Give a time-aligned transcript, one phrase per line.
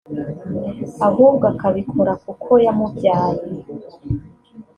[1.07, 3.43] ahubwo akabikora kuko yamubyaye